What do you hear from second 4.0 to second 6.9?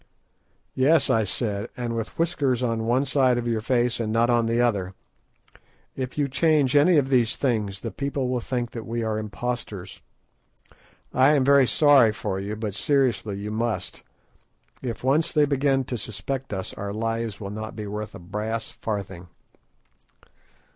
not on the other. If you change